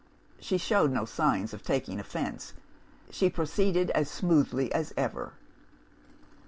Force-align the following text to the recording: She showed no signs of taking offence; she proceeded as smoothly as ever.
She 0.39 0.57
showed 0.57 0.89
no 0.91 1.05
signs 1.05 1.53
of 1.53 1.61
taking 1.61 1.99
offence; 1.99 2.55
she 3.11 3.29
proceeded 3.29 3.91
as 3.91 4.09
smoothly 4.09 4.73
as 4.73 4.95
ever. 4.97 5.33